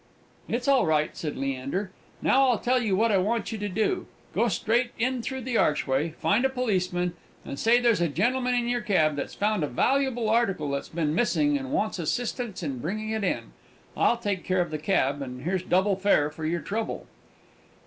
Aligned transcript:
"It's 0.49 0.67
all 0.67 0.87
right," 0.87 1.15
said 1.15 1.37
Leander. 1.37 1.91
"Now, 2.23 2.49
I 2.53 2.57
tell 2.57 2.81
you 2.81 2.95
what 2.95 3.11
I 3.11 3.17
want 3.17 3.51
you 3.51 3.59
to 3.59 3.69
do: 3.69 4.07
go 4.33 4.47
straight 4.47 4.93
in 4.97 5.21
through 5.21 5.41
the 5.41 5.57
archway, 5.57 6.09
find 6.09 6.43
a 6.43 6.49
policeman, 6.49 7.13
and 7.45 7.59
say 7.59 7.79
there's 7.79 8.01
a 8.01 8.07
gentleman 8.07 8.55
in 8.55 8.67
your 8.67 8.81
cab 8.81 9.15
that's 9.15 9.35
found 9.35 9.63
a 9.63 9.67
valuable 9.67 10.27
article 10.27 10.71
that's 10.71 10.89
been 10.89 11.13
missing, 11.13 11.55
and 11.55 11.71
wants 11.71 11.99
assistance 11.99 12.63
in 12.63 12.79
bringing 12.79 13.11
it 13.11 13.23
in. 13.23 13.51
I'll 13.95 14.17
take 14.17 14.43
care 14.43 14.61
of 14.61 14.71
the 14.71 14.79
cab, 14.79 15.21
and 15.21 15.43
here's 15.43 15.61
double 15.61 15.95
fare 15.95 16.31
for 16.31 16.47
your 16.47 16.61
trouble." 16.61 17.05